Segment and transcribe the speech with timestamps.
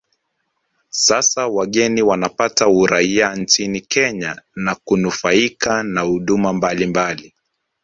[0.89, 7.33] Sasa wageni wanapata uraia nchini Kenya na kunufaika na huduma mbalimbali